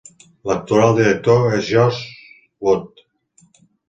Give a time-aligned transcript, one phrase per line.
[0.51, 1.99] L'actual director és Josh
[2.69, 3.05] Wood.